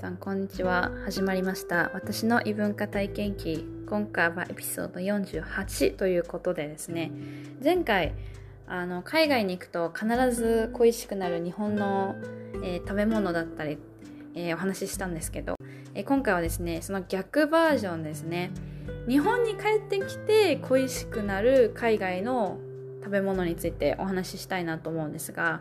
[0.00, 0.90] さんこんにちは。
[1.04, 1.90] 始まりました。
[1.92, 3.66] 私の異文化体験記。
[3.86, 7.12] 今回はエピソード48ということでですね。
[7.62, 8.14] 前回
[8.66, 12.14] あの海外に行くと必ず恋しくなる日本の、
[12.64, 13.76] えー、食べ物だったり、
[14.34, 15.56] えー、お話ししたんですけど、
[15.94, 18.52] えー、今回はですねその逆バージョンですね。
[19.06, 22.56] 日本に帰ってきて恋しくなる海外の
[23.00, 25.60] 食べ物についてお話ししたいなと思うんですが、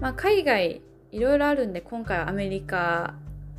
[0.00, 0.80] まあ、海外
[1.10, 3.14] いろいろあるんで今回はアメリカ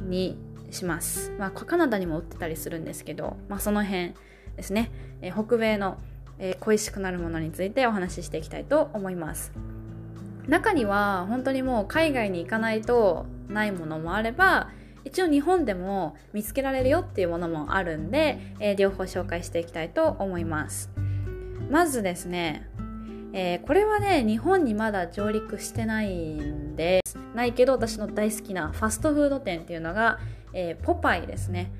[0.09, 0.37] に
[0.71, 4.13] します、まあ、カナダにも売ってたりするんですけど、まあ、その辺
[4.55, 4.91] ですね、
[5.21, 5.97] えー、北米の、
[6.39, 9.51] えー、恋しくなるものについてお話ししていきたいと思います。
[10.47, 14.69] 中には本当にもう海外に行かないとないものもあれば
[15.05, 20.89] 一応日本でも見つけられるよっていうものもあるんで、えー、両方紹介していきたいと思います。
[21.69, 22.67] まずですね
[23.33, 27.01] えー、これはね日本にまだ上陸してないんで
[27.35, 30.19] ないけど私の大好きなファストフード店っていうのが、
[30.53, 31.71] えー、ポパイですね。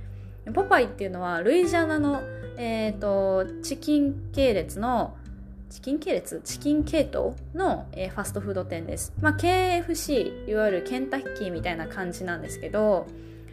[0.53, 2.21] ポパイっていうのはルイジャナの、
[2.57, 5.16] えーと、チキン系列の
[5.69, 6.41] チキン系列？
[6.44, 13.07] チキン系統の、えー、ファストフード店です、まあ、KFC いわゆるケンタッキーみたいな感じなんですけど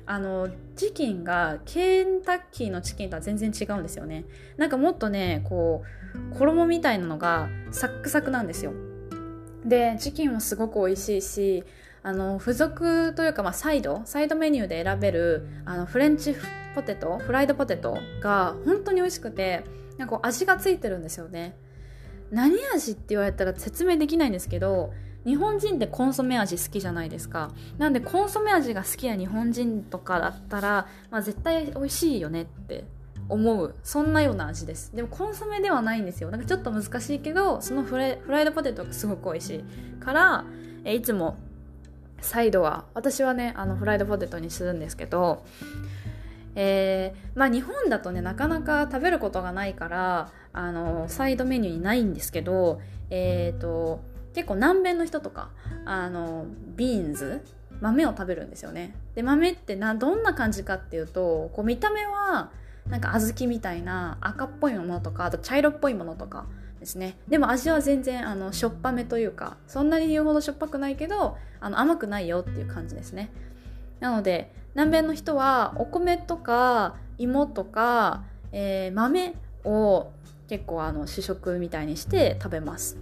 [0.04, 4.24] あのチキンがケンタッキーのチキンとは全然違うんですよね。
[4.56, 5.84] なんかもっとねこ
[6.32, 8.72] う衣みたいなのがサックサクなんですよ。
[9.66, 11.64] でチキンもすごく美味しいし
[12.08, 16.34] あの付属というか、まあ、サイドサイドメニューで選べるあのフレンチ
[16.74, 19.62] ポテトフライドポテトが本当に美味しくて
[19.98, 21.54] なんか味がついてるんですよね。
[22.30, 24.94] 何味って言われたら説明できないんですけど
[25.26, 27.50] 日本人ってコンソメ味好きじゃないですか。
[27.76, 32.84] なんでコンソメ味が好きな日本人とかだったら、まあ、絶対美味しいよねって
[33.28, 34.96] 思うそんなような味です。
[34.96, 36.30] でもコンソメではないんですよ。
[36.30, 39.64] なんかちょっと難しいけどそのフライフライドポテトがすごく美味しい
[40.02, 40.46] から
[40.84, 41.36] えいつも
[42.20, 45.44] サイドは私はねあのフライドポテトにするんですけど
[46.60, 54.00] えー、まあ日本だとねなかなか食べることがないからあのサイドメニューにないんですけどえっ、ー、と
[54.34, 55.50] 結構南米の人とか
[55.84, 57.44] あのビーンズ
[57.80, 58.94] 豆を食べるんですよね。
[59.14, 62.50] で豆ってなどんな感じかっていうとこう見た目は
[62.88, 66.46] なんか小豆みたいな赤っぽいものとかあと茶色っぽいものとか
[66.80, 67.16] ですね。
[67.28, 73.30] でも味は全然あのしょっぱめというかそんなに言うほどしょっぱくないけどあの甘くないよっていう感じですね。
[74.00, 79.34] なので南米の人はお米とか芋とか、えー、豆
[79.64, 80.10] を
[80.48, 82.96] 結構あの主食みたいにして食べます。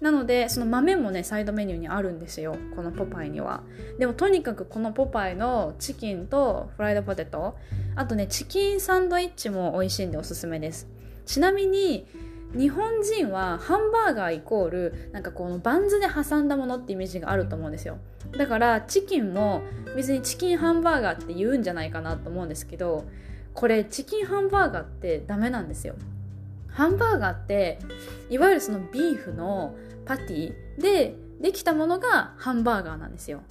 [0.00, 3.62] なのでその豆もねサイドメニューにあるんですよこのポパイには。
[3.98, 7.56] でもとにかくこのポパイのチキンとフライドポテト
[7.96, 10.86] あとねチキンサンドイッチも美味しいんでおすすめです。
[11.24, 12.06] ちなみに
[12.56, 17.98] 日本人はハンバーガーイコールなんかこのバンズで挟んだものってイメージがあると思うんですよ。
[18.32, 19.62] だからチキンも
[19.96, 23.04] 別にチキンハンバーガーって言うんじゃないかなと思うんですけど
[23.52, 25.94] これチキンハンバーガーってダメなんですよ。
[26.68, 27.78] ハンバーガーって
[28.30, 33.42] いわゆるそのビーフのパティでできたものがハンバーガーなんですよ。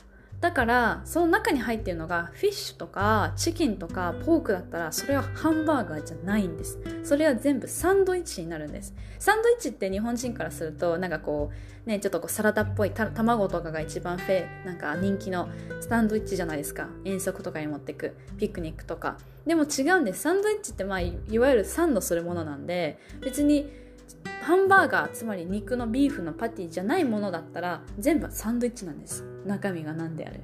[0.42, 6.80] だからその中に入ってるのがフィッシュとかチキンとかポークだったらそれはハンバーガーじゃないんです。
[7.04, 8.94] それは全部サンドイッチになるんです。
[9.20, 11.52] サンドイッチって日本人からするとなんかこ
[11.86, 15.48] うねちょっとこうサラダっぽい卵とかが一番フェなんか人気の
[15.80, 16.90] サンドイッチじゃないですか。
[17.06, 19.18] 遠足とかに持ってくピクニックとか。
[19.46, 20.22] でも違うんです。
[20.24, 23.72] サンドイッチってまあいわゆるサンドするものなんで別に
[24.42, 29.24] ハンバーガーつまり肉のビーフのパティじゃないものだったら全部サンドイッチなんです。
[29.46, 30.42] 中身が何であれ。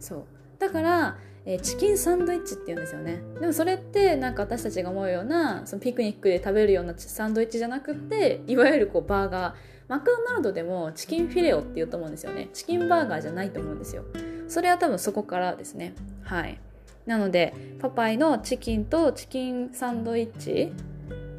[0.00, 0.24] そう。
[0.58, 3.22] だから、えー、チキンサンドイッチって言うんですよね。
[3.40, 9.54] でもそれってなんか私たちが思うようなそのピクニックで食べるようなサンドイッチじゃなくっていわゆるこうバーガー。
[9.88, 12.48] マクドナルドでもチキンフィレオって言うと思うんですよね。
[12.54, 14.04] チキンバーガーじゃないと思うんですよ。
[14.48, 15.94] それは多分そこからですね。
[16.22, 16.58] はい。
[17.04, 20.72] なのでパパイのチキンとチキンサンドイッチ、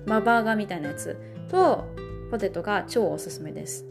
[0.05, 1.17] まあ、バーガーみたいなやつ。
[1.49, 1.85] と
[2.31, 3.85] ポテトが超おすすめです。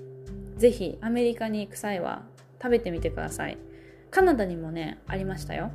[0.56, 2.22] 是非アメリカに行く際は
[2.62, 3.58] 食べてみてください。
[4.10, 5.70] カナダにもねありましたよ。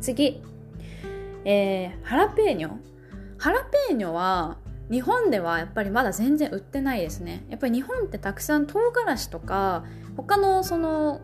[0.00, 0.42] 次。
[1.44, 2.70] えー、ハラペーニョ。
[3.38, 4.58] ハラペーニョは
[4.90, 7.44] 日本ではやっぱりまだ全然売ってないですね。
[7.48, 9.84] やっぱり日本ってたくさん唐辛子とか
[10.16, 11.20] 他のその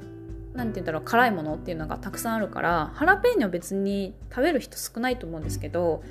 [0.55, 6.03] 何て言うんだろう辛いものっていうのがたくさんあるからハラペーニョ別に食べる人少ないと思うんですけど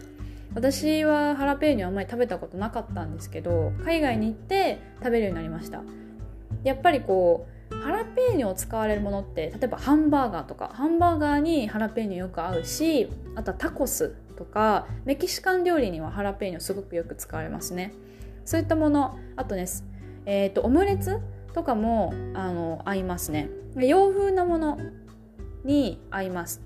[0.56, 5.82] 私はハラペーニョあんまり食べたことなかったんですけど海外に行って食べるようになりました。
[6.64, 17.94] やっぱりこうハラペーニョを使われるものって例えばハンバーガーとかハンバーガーにハラペーニョよく合うしあとはタコスとかメキシカン料理にはハラペーニョすごくよく使われますね。
[18.46, 19.66] そういったものあとね、
[20.26, 21.20] えーと、オムレツ
[21.54, 23.50] とかもあの合いますね。
[23.76, 24.78] 洋風なもの
[25.64, 26.62] に合います。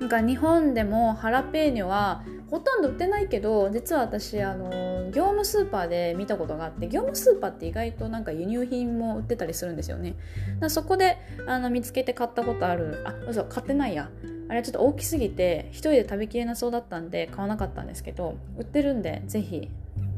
[0.00, 10.16] なんか日本でもハラペーニョはほとんど売ってないけど実は私あの業務スーパーで見たことがあって業務スーパーって意外となんか輸入品も売ってたりするんですよね。
[10.58, 14.10] だそこであの見つけて買ったことあるあ嘘買ってないや。
[14.48, 19.68] あれちょっと大きすぎて一人で食べきれなそうだったんで買わなかったんですけど売ってるんでぜひ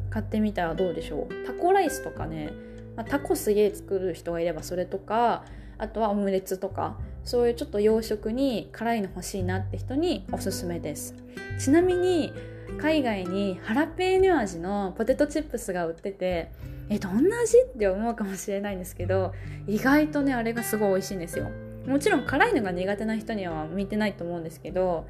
[0.09, 1.47] 買ってみたらどうでしょう。
[1.47, 2.51] タコライスとかね、
[2.97, 5.45] まあ、タコすげえ作る人がいればそれとか
[5.77, 6.97] あとはオムレツとか。
[7.25, 11.15] そういうちょっと洋食に辛いの欲しいなって人におすすめです。
[11.59, 12.33] ちなみに
[12.79, 16.51] 海外にハラペーニョ味のポテトチップスが売ってて
[16.89, 19.33] えどんな味って思うかもしれないんですけど
[19.67, 21.51] 意外とねあれがすごい美味しいんですよ。
[21.87, 25.07] もちろん辛いのが苦手な人には向いてないと思うんですけど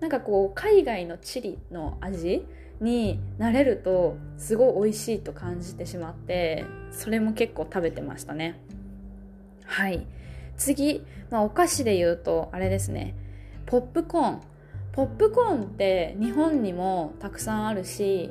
[0.00, 2.44] なんかこう海外のチリの味
[2.80, 8.60] になれるとすごい美味しいと感じてしまってそれも結構食べてましたね。
[9.64, 10.06] はい。
[10.56, 13.14] 次、まあ、お菓子で言うとあれですね。
[13.66, 14.40] ポップコーン。
[14.92, 18.30] ポップコーンって日本にもたくさんあるし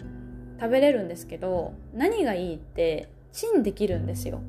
[0.59, 4.41] 食べれるんですけど何がいいってチンできるんですよ。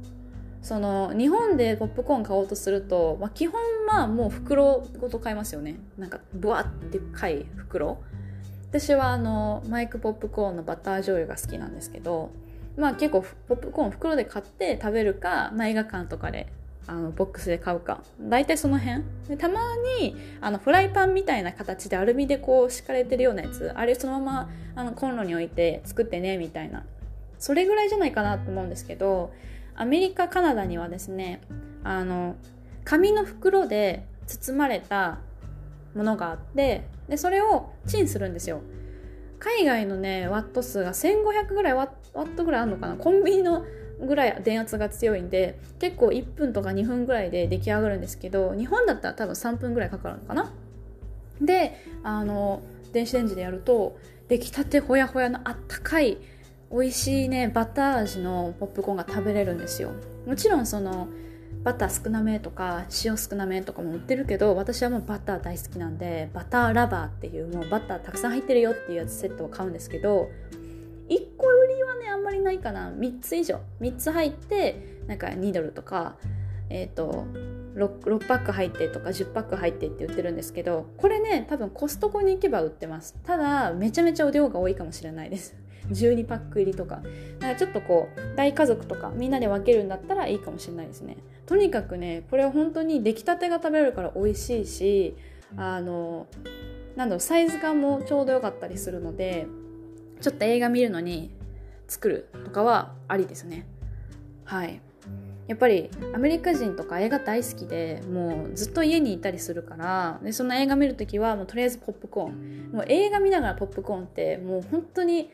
[0.62, 5.76] その日本でポップコーン買おうとすると、まあ、基本まあもう袋ごと買いますよね。
[5.99, 7.99] なんかブワッてかい袋。
[8.69, 12.31] 私はあのマイクポップコーンのバター醤油が好きなんですけど
[12.76, 16.49] まあ結構ポップコーン袋で買って食べるか、まあ、映画館とかで
[16.88, 18.02] あのボックスで買うか。
[18.20, 19.02] 大体その辺。
[19.28, 19.60] でたま
[20.00, 23.72] にあのフライパンみたいな形でアルミでこう敷かれてるようなやつ。
[23.74, 26.84] あれそのままあのコンロに置いて作ってねみたいな。
[27.38, 29.32] それぐらいじゃないかなと思うんですけど
[29.74, 31.42] アメリカカナダにはですね
[31.84, 32.36] あの
[32.84, 35.18] 紙の袋で包まれた
[35.94, 38.62] ものがあってでそれをチンするんですよ。
[39.38, 42.96] 海外のねワット数が1500ぐらいワットぐらいあるのかな。
[42.96, 43.64] コンビニの
[44.00, 50.52] ぐらい電圧が強いんで結構1分とか2分ぐらいで出来上がるんですけど日本だったら多分3分ぐらいかかるのかな？
[51.40, 52.62] であの
[52.93, 53.98] 電子レンジでやると
[54.28, 56.19] 出来たてほやほやのあったかい
[56.70, 59.93] 美味しいねバター味のポップコーンが食べれるんですよ。
[60.26, 61.08] もちろんその
[61.62, 70.28] バター少なめとか塩少なめとかも売ってるけど私はもうバター大好きなんでバターラバーっていうもうバターたくさん入ってるよっていうやつセットを買うんですけど
[72.46, 73.60] ないかな？3つ以上。
[73.81, 76.16] 3つ入ってなんか2ドルとか
[76.70, 77.26] えっ、ー、と
[77.75, 83.14] 6, 6パック入ってとか10パック入ってって売ってるんですけどこれね多分コストコに行けば売ってます。
[83.25, 85.54] ただめちゃめちゃお量が多いかもしれないです。
[85.90, 86.96] 12パック入りとか。
[86.96, 87.08] だか
[87.52, 91.19] らちょっとこう大家族とかみんなで分けるんだったらいいかもしれないですね。
[91.46, 95.16] とにかくねこれは本当に出来たてが食べれるから美味しいし
[95.56, 96.26] あの
[96.96, 99.46] なんだろうサイズ感もちょうど良かったりするので
[100.20, 101.31] ちょっと映画見るのに
[101.86, 103.66] 作るとかはありですね。
[104.44, 104.80] はい。
[105.46, 112.56] やっぱりアメリカ人とか映画大好きでもうずっと家にいたりするからでその映画見る時はもうとりあえずポップコーン。
[112.72, 115.30] もう映画見ながらポップコーンってもう本当に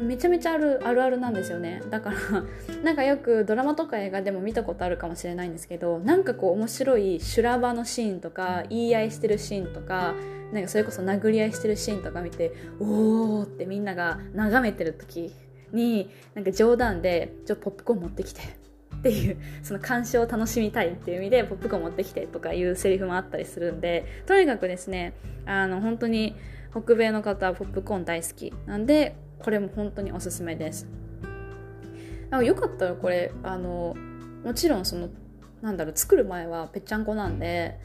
[0.00, 1.82] めちゃめちゃあるあるあるなんですよね。
[1.90, 2.16] だから
[2.84, 10.14] なんかよくドラマとか映画でも見たことあるかもしれないんですけどなんかこう面白い修羅場のシーンとか言い合いしてるシーンとか
[10.52, 15.34] なんかそれこそ殴り合いしてるシーンとか見ておーってみんなが眺めてる時
[15.72, 18.40] になんか冗談で「ちょポップコーン持ってきて」
[18.96, 25.12] っていうその鑑賞を楽しみたいっていう意味でポップコーン持ってきてとかいうセリフもあったりするんでとにかくですね
[25.44, 26.34] あの本当に
[26.70, 28.52] 北米の方はポップコーン大好き。
[28.66, 30.86] なんでこれも本当におすすめです。
[32.42, 33.94] よかったらこれあの
[34.44, 35.08] もちろんその
[35.62, 37.78] なんだろう作る前はぺっちゃんこなんで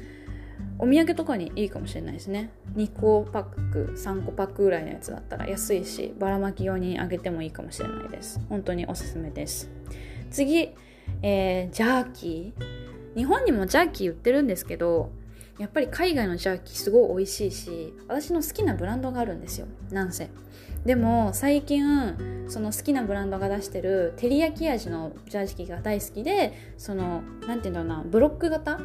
[0.80, 2.52] お土産とかにいいかもしれないですね。
[2.76, 8.40] 2個パック3個パックぐらいのやつだったら安いしばらまき用にあげてもいいかもしれないです。
[8.50, 9.70] 本当におすすめです。
[10.32, 10.70] 次、
[11.22, 12.82] えー、ジャーキー。
[13.16, 15.12] 日本にもジャーキー売ってるんですけど
[15.60, 19.68] やっぱり海外のジャーキーすごい美味しいし私の好きなブランドがあるんですよ。
[19.92, 20.30] なんせ。
[20.86, 28.80] でも最近その好きなブランドが出してる照り焼き味のジャーキーが大好きでその何て言うんだろうなブロック型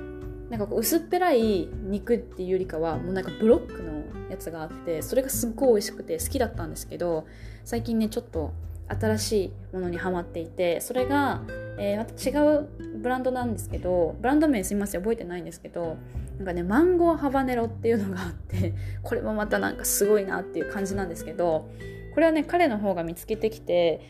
[0.50, 7.26] なんかこう薄っぺらい肉っていうよりかはもうなんかブロックのやつがあってそれがすっごい美味しくて好きだったんですけど
[7.64, 8.52] 最近ねちょっと
[8.88, 11.42] 新しいものにハマっていてそれが、
[11.78, 15.96] えー、また違うブランドなんですけどブランド名すいません覚えてないんですけど
[16.38, 21.68] なんかねマンゴーハバネロっていうのがあって これもまたなんかすごいなっていう感じなんですけど
[22.14, 24.00] これはね彼の方が見つけてきて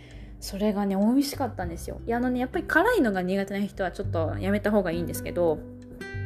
[0.40, 1.98] それがね美味しかったんですよ。
[2.06, 5.58] いやあのねやっぱり辛いのが苦手な人はちょっとやめた方がいいんですけど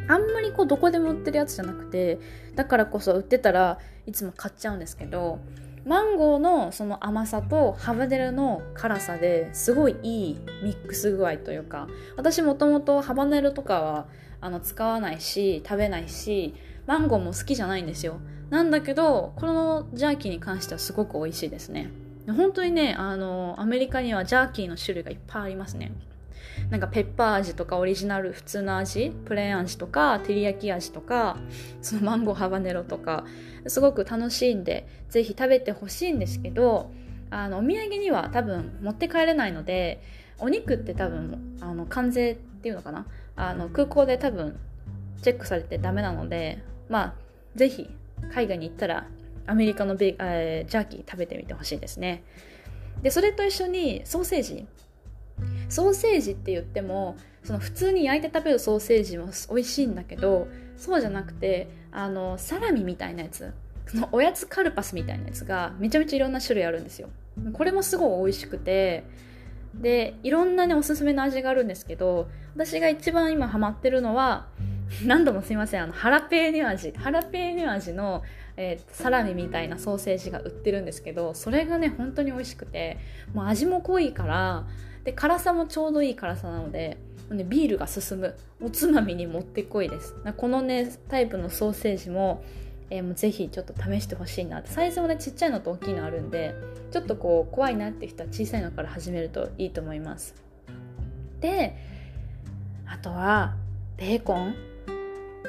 [0.09, 2.19] あんまりこうどこでも売ってるやつじゃなくて
[2.55, 5.39] だからこそ売ってたらいつも買っちゃうんですけど
[5.85, 14.07] マンゴーのその甘さとハバネロの辛さですごいいいミックス具合というか私もともとハバネロとかは
[14.41, 16.55] あの使わないし食べないし
[16.87, 18.21] マンゴーも好きじゃないんですよ。
[18.51, 21.91] なんだけどこのジャーキーに関してはすごく美味しいですね。
[22.27, 25.93] 本当にねあのアメリカにはジャーキーの種類がいっぱいありますね。
[26.71, 31.37] なんかペッパー味とかオリジナル普通の味プレーン味とか照り焼き味とか
[31.83, 33.25] そのマンゴーハバネロとか
[33.67, 36.91] すごく楽しいんでぜひ食べてほしいんですけど
[37.31, 40.03] あのお土産には多分持って帰れないので
[40.39, 43.07] お肉って多分あの関税っていうのかな？
[43.37, 44.59] あの空港で多分
[45.23, 47.15] チェックされてダメなのでまあ
[47.57, 47.91] ぜひ
[48.33, 49.07] 海外に行ったら
[49.47, 52.23] アメリカのベ、えー、ジャーキー食べてみてほしいですね。
[53.03, 54.67] でそれと一緒にソーセージ
[55.71, 63.53] ソーセージって言ってもその普通に焼いて食べるソーセージも美味しいんだけどそうじゃなくてあのサラミみたいなやつ
[63.87, 67.09] そのおやつカルパスみたいなやつがめちゃめちゃいろんな種類あるんですよ。
[67.53, 69.05] これもすごい美味しくて
[69.75, 74.47] でいろんなねおすすめの味があるんですけど私が一番今ハマってるのは
[75.05, 76.93] 何度もすいませんあのハラペーニョ味。
[76.93, 78.23] ハラペーニョ味の、
[78.57, 82.99] えー、サラミみたいなソーセージが売ってるんですけどそれがね本当に美味しくて
[83.33, 84.67] もう味も濃いから
[85.05, 86.99] で辛さもちょうどいい辛さなので
[87.31, 88.35] ね、ビールが進む。
[88.61, 90.17] おつまみにもってこいです。
[90.37, 92.43] このねタイプのソーセージも
[92.91, 96.55] えー、もうぜひちょっと試してほしいなサイズもねちっちゃいのと大きいのあるんで
[96.91, 100.35] ちょっとこう怖いなって人は小さいのから始めるといいと思います。
[101.41, 101.77] で
[102.87, 103.55] あとは
[103.97, 104.55] ベーコン。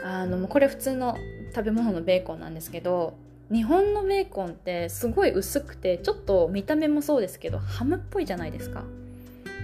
[0.04, 1.16] あのこれ普通の
[1.54, 3.14] 食べ物のベーコンなんですけど
[3.52, 8.84] 日本のベーコンってすごい薄くてちょっと見た目もそうですけどハムっぽいじゃないですか。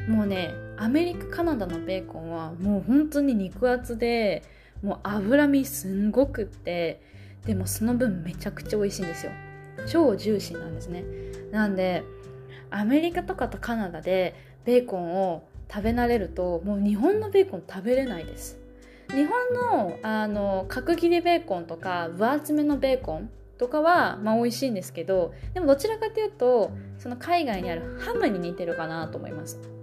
[0.08, 4.44] もうねアメリカカナダのベーコンはもう本当に肉厚で
[4.82, 7.02] もう脂身すんごくって
[7.46, 9.32] でもその分めちゃくちゃ美味しいんですよ。
[9.88, 11.04] 超ジューシーなんですね。
[11.52, 12.04] なんで
[12.70, 14.36] アメリカとかとカナダで
[14.66, 18.58] ベーコンを食べ慣れるともう日本のベーコン食べれないです。
[19.10, 29.77] 日本のあの角切りベーコンとか分厚めのベーコンとかはまあ美味しいんですけどでもどちらかというとその海外にあるハムに似てるかなと思います。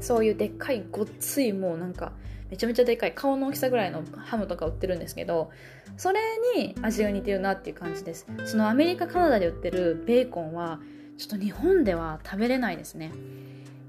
[0.00, 2.12] そういうでっかいごっついもうなんか
[2.50, 5.50] めちゃめちゃでかい顔の大きさぐらいのハムとか売ってるんですけど
[5.96, 6.20] それ
[6.56, 8.26] に味が似てるなっていう感じです。
[8.44, 10.80] そのアメリカカナダで売ってるベーコンは
[11.18, 13.12] ちょっと日本では食べれないですね。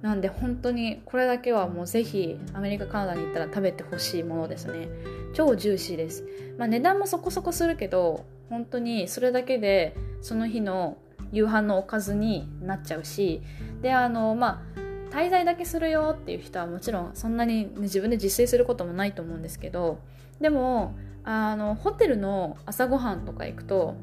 [0.02, 4.90] なんで本当にこれだけはもうぜひアメリカカナダに行ったら食べてほしいものですね。
[5.34, 6.26] 超ジューシーです。
[6.58, 10.98] まあ値段もそこそこするけど本当にそれだけでその日の
[11.32, 13.42] 夕飯のおかずになっちゃうし。
[13.82, 20.00] であのまあ滞在だけするよっていう人はもちろんそんなに、ね、自分で自炊することもないと思うんですけど
[20.40, 23.96] でもあのホテルの朝ごはんとか行くと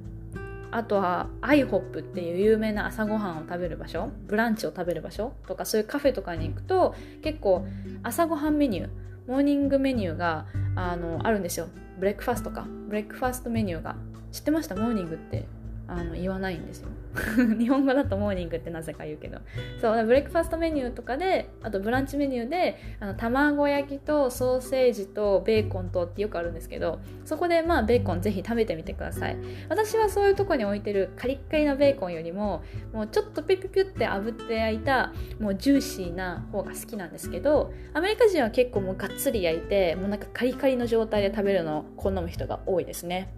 [0.71, 7.67] あとは IHOP っていう有名な朝ごはんを食べる場所ブランチを食べる場所とかそういうカフェとかに行くと結構
[8.03, 8.89] 朝ごはんメニュー
[9.27, 11.69] モーニングメニューがあのあるんですよ。
[11.99, 12.67] breakfast か。
[12.89, 13.95] breakfast メニューが。
[14.33, 14.75] 知ってました？
[14.75, 15.47] モーニングって。
[15.89, 16.89] あの言わないんですよ。
[17.59, 19.39] 日本語だとモーニングってなぜか言うけど。
[19.81, 29.37] そう breakfast メニューとかであとブランチメニューであの卵焼きとソーセージとベーコンとってよくあるんですけどそこでまあベーコンぜひ食べてみてください。
[29.71, 43.33] 私はそういうとこに置いてるカリッカリのベーコンよりももうちょっとピュピュピュって炙って焼いたもうジューシーな方が好きなんですけどアメリカ人は結構もうがっつり焼いてもうなんかカリカリの状態で食べるのを好む人が多いですね。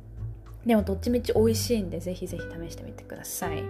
[0.67, 3.62] でもどっちみち美味しいんでぜひぜひ試してみてください。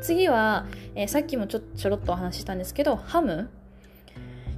[0.00, 3.50] 次は、えー、さっきもちょちょろっとお話ししたんですけどハム。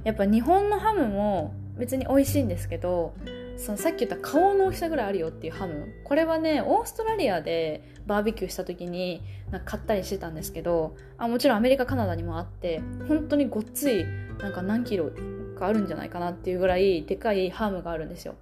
[0.03, 3.13] やっぱ日本のハムも別に美味しいんですけど
[3.57, 5.87] そのさっき言った顔の大きさぐらいあるよっていうハム。
[6.03, 9.21] これはねオーストラリアでバーベキューした時に
[9.51, 14.05] なんか買ったりしてたんですけどあもちろんアメリカカナダにもあって本当にごっつい
[14.39, 15.11] なんか何キロ
[15.59, 18.35] かあるんじゃないかなっていうぐらいでかいハムがあるんですよ。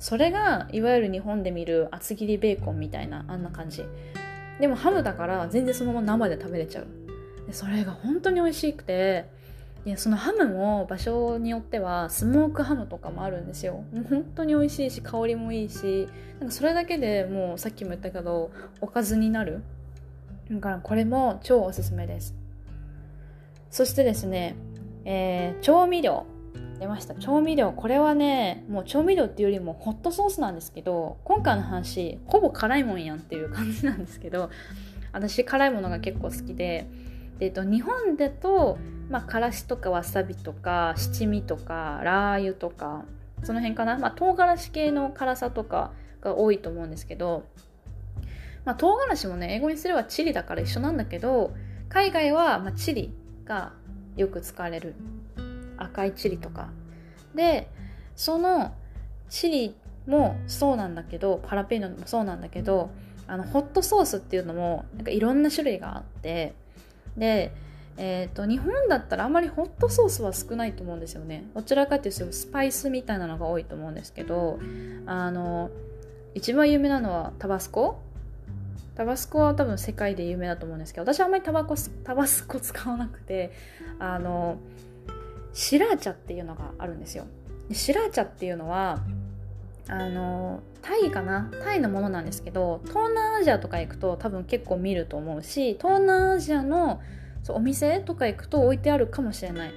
[0.00, 3.84] それがいわゆる日本で見る厚切りベーコンみたいなあんな感じ。
[4.58, 6.86] でもハムだから全然そのまま生で食べれちゃう。
[7.46, 9.26] でそれが本当に美味しくて
[9.84, 13.84] でそのハムも場所によってはスモークハムとかもあるんですよ。
[13.92, 19.62] もう本当に美味しいし香りもいいしなんかそれだけでもうさっきも言ったけどおかずになる。
[20.50, 22.34] だからこれも超おすすめです。
[23.70, 24.56] そしてですね、
[25.04, 26.24] えー、調味料。
[26.80, 27.14] 出ました。
[27.14, 27.72] 調味料。
[27.72, 34.50] これはねもう調味料っていうよりもホットソースなんですけど今回の話ほぼ辛いもんやんっていう感じなんですけど
[35.12, 36.88] 私辛いものが結構好きで
[37.38, 43.04] で、えっと、日本だと、まあ、からしとかわさびとか七味とかラー油とか
[43.42, 47.44] その辺かな、まあ、唐辛子系の辛さとかが多いと思うんですけど、
[48.64, 51.52] まあ、唐辛子もね英語にすればチリだから一緒なんだけど
[51.88, 53.12] 海外は、まあ、チリ
[53.44, 53.72] が
[54.16, 54.94] よく使われる。
[55.90, 56.70] 赤いチリとか。
[57.34, 57.68] で
[58.16, 58.72] その
[59.28, 59.74] チリ
[60.06, 62.90] もそうなんだけどパラペーノもそうなんだけど
[63.26, 66.54] あのホットソースっていうのもなんかいろんな種類があって。
[67.16, 67.52] で
[68.02, 71.44] えーと、日本だったらあんまりホットソースは少ないと思うんですよね。
[71.54, 74.58] どちらかっていうとスパイスみたいなのが多いと思うんですけど
[75.04, 75.70] あの
[76.34, 78.00] 一番有名なのはタバスコ？
[78.94, 83.52] タバスコは多分世界で有名だと思うんですけど私はあんまりタバコタバスコ使わなくて
[83.98, 84.56] あの
[85.52, 87.26] シラーチャっていうのがあるんですよ。
[87.72, 89.00] シラーチャっていうのは
[89.88, 91.50] あのタイかな？
[91.62, 97.00] タイのものなんですけど東南アジアとか行くと多分結構見ると思うし東南アジアの
[97.42, 99.72] そうお店とか行くと置いてあるかもしれない。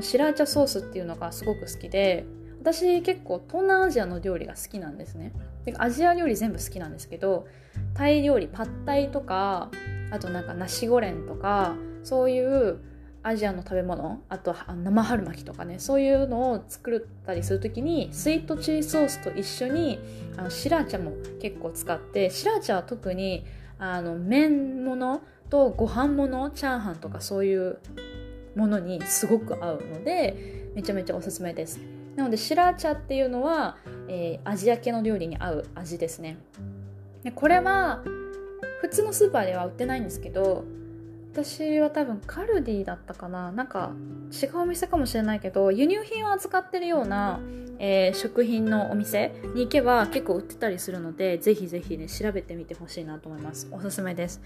[0.00, 2.24] シラーチャソースっていうのがすごく好きで
[2.60, 5.32] 私結構東南アジアの料理が好きなんですね。
[5.64, 7.46] でアジア料理全部好きなんですけど
[7.94, 9.70] タイ料理パッタイとか
[10.10, 11.74] あとなんかナシゴレンとか
[12.04, 12.78] そういう
[13.22, 19.98] アジアの食べ物あと生春巻きとかねそういうのを作ったりする時にスイートチリソースと一緒に
[20.36, 23.44] あのシラーチャも結構使ってシラーチャは特に
[23.78, 25.20] あの麺物
[25.50, 27.78] とご飯物チャーハンとかそういう
[28.54, 31.80] ものにすごく合うのでめちゃめちゃおすすめです。
[32.16, 33.76] なのでシラーチャっていうのは、
[34.08, 36.36] えー、アジア系の料理に合う味ですね。
[37.22, 38.02] でこれは
[38.80, 40.64] 普通のスーパーでは売ってないんですけど
[41.32, 43.52] 私は多分カルディだったかな。
[43.52, 43.92] なんか
[44.32, 47.40] 違うお店かもしれないけど輸入品を扱ってるような、
[47.78, 53.68] えー、食品のお店に行けば結構売ってたりするのでぜひぜひね調べてみてほしいなと思います。
[53.70, 54.40] おすすめです。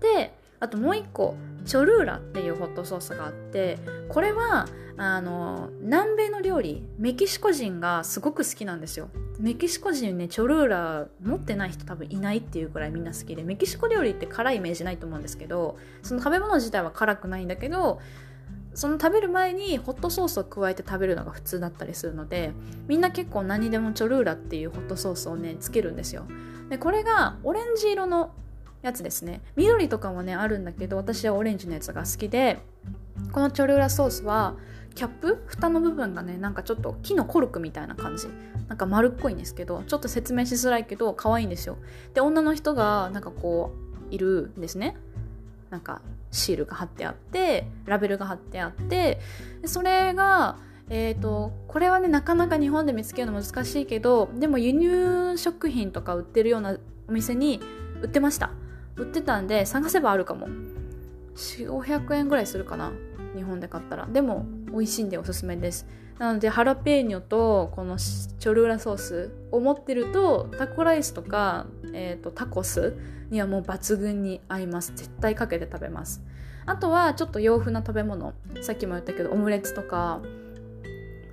[0.00, 9.08] であともう一個チョルーラっていうホットソースがあってこれはあの南米の料理メキシコ人がすごく好きなんですよ。
[9.38, 18.00] メキシコ人ねチョルーラ持ってない人多分いないっていうくらいみんな好きでメキシコ料理って辛いイメージないと思うんですけどその食べ物自体は辛くないんだけど
[18.74, 22.52] その食べる前にホットソースを加えて食べるのが普通だったりするので
[22.86, 26.26] みんな結構何でもチョルーラっていうホットソースをねつけるんですよ。
[26.68, 28.32] でこれがオレンジ色の
[28.82, 29.40] やつですね。
[29.56, 32.58] 緑とかもねあるんだけど私はオレンジのやつが好きで
[33.32, 34.56] このチョルーラソースは
[34.94, 35.42] キャップ？
[35.46, 38.28] 蓋の部分がねなんかちょっと木のコルクみたいな感じ。
[38.68, 41.76] なんか丸っこいんですけどちょっと説明しづらいけど可愛いんですよ。
[42.14, 43.72] で女の人がなんかこ
[44.10, 44.96] ういるんですね。
[45.70, 49.20] なんかシールが貼ってあってラベルが貼ってあって
[49.60, 50.58] でそれが
[50.92, 57.60] えーと、これはねなかなか日本で見つけるの難しいけどでも輸入食品とか売ってるようなお店に
[58.02, 58.50] 売ってました
[59.00, 60.48] 売ってたんで探せばあるかも。
[61.36, 62.92] 4500円ぐらいするかな。
[63.34, 64.06] 日本で買ったら。
[64.06, 65.86] でも美味しいんでおすすめです。
[66.18, 72.94] なのでハラペーニョとこのチョルーラソースを持ってるとタコライスとか、えーと、タコス
[73.30, 74.92] にはもう抜群に合います。
[74.94, 76.22] 絶対かけて食べます。
[76.66, 78.34] あとはちょっと洋風な食べ物。
[78.60, 80.20] さっきも言ったけどオムレツとか。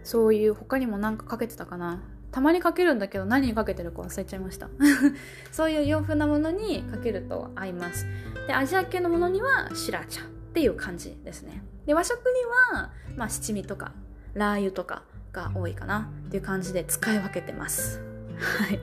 [0.03, 2.01] そういう他にも何かかけてたかな。
[2.37, 4.69] たまにかけるんだけど何にかけてるか忘れちゃいました。
[5.51, 8.05] そういう洋風なものにかけると合います。
[8.45, 11.63] でアジア系のものにはシラチャっていう感じですね。
[11.87, 13.91] で和食には、まあ、七味とか
[14.35, 15.01] ラー油とか
[15.33, 18.03] が多いかなっていう感じで使い分けてます。
[18.37, 18.79] はい。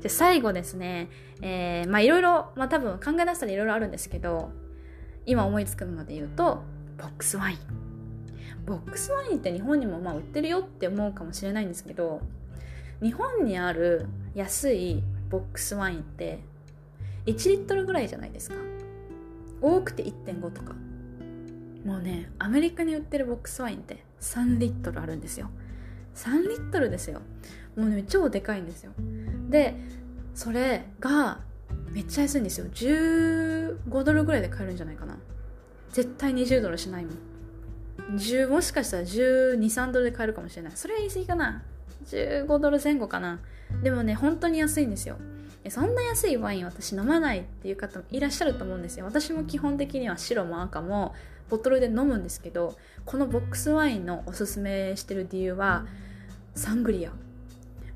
[0.00, 1.10] じゃ最後ですね。
[1.40, 4.52] えー、まあいろいろまあ多分考え出したらいろいろあるんですけど
[5.26, 6.62] 今思いつくので言うと
[6.96, 7.58] ボックスワイン。
[8.66, 12.20] ボックスワインって日本にもまあ売ってるよって思うかもしれないんですけど
[13.02, 16.38] 日本にある安いボックスワインって
[17.26, 18.56] 1リットルぐらいじゃないですか。
[19.60, 20.74] 多くて1.5とか。
[21.84, 25.50] もうねアメリカに売ってるボックスワインって3リットルあるんですよ。
[26.14, 27.20] 3リットルですよ。
[27.76, 28.92] もうね超でかいんですよ。
[29.48, 29.74] で
[30.34, 31.40] それが
[31.90, 32.66] めっちゃ安いんですよ。
[32.66, 35.18] 15ドルぐらいで買えるんじゃないかな。
[35.92, 38.16] 絶対20ドルしないもん。
[38.16, 40.72] 10もしかしたら123ドルで買えるかもしれない。
[40.76, 41.62] それは言い過ぎかな。
[42.06, 43.40] 15ドル前後かな。
[43.82, 45.16] でもね本当に安いんですよ。
[45.68, 49.04] そんな安いワイン私飲まないっていう方もいらっしゃると思うんですよ。
[49.04, 51.14] 私も基本的には白も赤も
[51.48, 55.86] ボトルで飲むんですけどこのボックスワインのおすすめしてる理由は
[56.54, 57.12] サングリア。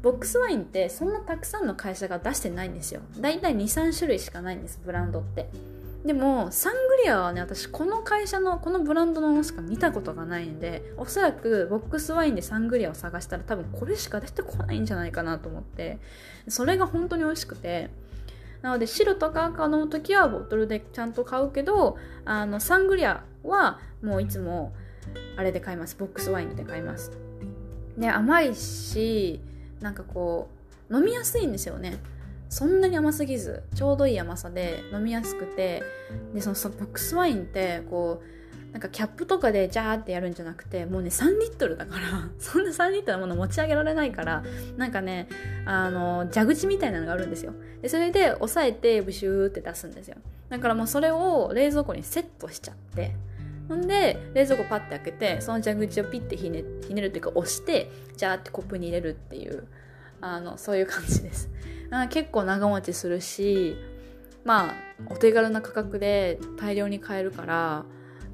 [0.02, 3.00] ボックスワインってそんなたくさんの会社が出してないんですよ。
[3.18, 5.48] だいたい23種類しかないんですブランドって。
[6.06, 15.98] でもサングリアはね私この会社のこのブランドのものしか見たことがないんでおそらくボックスワインでサングリアを探したら多分これしか出てこないんじゃないかなと思って
[16.46, 17.90] それが本当に美味しくて
[18.62, 24.72] なので白とか赤飲む時はボトルでちゃんと買うけどあのサングリアはもういつも
[25.36, 25.96] あれで買います。
[25.96, 27.12] ボックスワインで買います。
[27.96, 29.40] で甘いし
[29.80, 30.48] なんかこ
[30.90, 31.98] う飲みやすいんですよね。
[32.48, 35.82] そんなに甘すぎずちょうどいい甘さで飲みやすくて
[36.35, 44.44] でそのボックスワインってこうなんかキャップとかでジャーってやるんじゃなくてもうね3リットルだから そんな3リットルのもの持ち上げられないから
[44.76, 45.28] なんかね
[45.64, 47.54] あの蛇口みたいなのがあるんですよ。
[47.80, 50.16] でそれで押さえてブシューって出すんですよ。
[50.48, 53.16] だからもうそれを冷蔵庫にセットしちゃって
[53.68, 59.66] ほんで冷蔵庫パッて開けてその蛇口をピッてひねひねるっていうか押してジャーってコップに入れるっていう
[60.20, 61.50] あのそういう感じです。
[61.90, 63.77] あ結構長持ちするし
[64.44, 64.75] まあ
[65.11, 67.85] お手軽な価格で大量に買えるから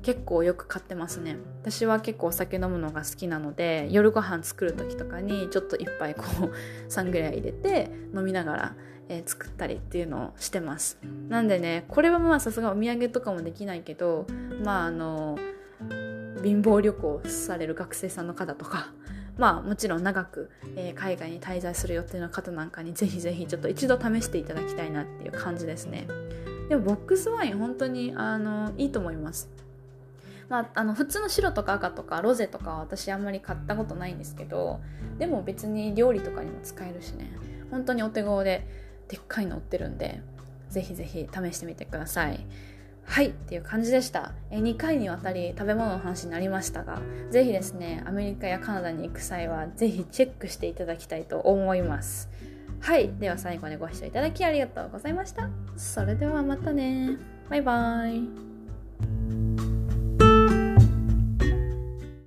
[0.03, 1.37] 結構よく買ってますね。
[1.62, 8.75] 私は結構お酒飲むのが好きなので夜ご飯作る時とかにちょっと一杯こう3ぐらい入れて飲みながら、
[9.09, 10.99] えー、作ったりっていうのをしてます。
[11.29, 14.27] なんでねこれはまあさすがお土産とかもできないけど
[14.65, 15.38] まああの
[16.43, 18.93] 貧乏旅行される学生さんの方とか
[19.38, 26.07] まあもちろん長く、えー、海外に滞在する予定の方なんかにぜひぜひちょっと一度試していただきたいなっていう感じですね。
[26.68, 29.51] でもボックスワイン本当にあのいいと思います。
[30.49, 34.81] まあ、あの普通の白とか赤とかロゼとかは私あんまり買ったことないんですけど
[35.18, 37.33] でも別に料理とかにも使えるしね。
[37.71, 38.66] 本当にお手頃で
[39.09, 40.21] でっかいの売ってるんで
[40.68, 42.47] ぜひぜひ試してみてください。
[43.05, 44.33] はいっていう感じでした。
[44.51, 52.31] え2回にわたり食べ物の話になりましたが是非ですねアメリカやカナダに行く際は是非チェックしていただきたいと思います。
[52.81, 55.49] はいでは最後までご視聴いただきありがとうございました。
[55.77, 57.17] それではまたね。
[57.49, 59.71] バイバーイ。